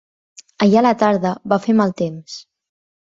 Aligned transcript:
Ahir 0.65 0.79
a 0.81 0.83
la 0.87 0.93
tarda 1.03 1.33
va 1.53 1.59
fer 1.67 1.77
mal 1.83 1.93
temps. 2.05 2.39